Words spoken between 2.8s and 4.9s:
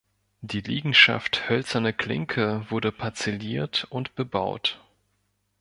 parzelliert und bebaut.